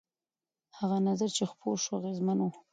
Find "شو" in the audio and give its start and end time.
1.83-1.91